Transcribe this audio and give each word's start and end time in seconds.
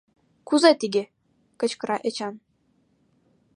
Кузе 0.47 0.71
тыге!— 0.81 1.03
кычкыра 1.59 1.97
Эчан. 2.07 2.35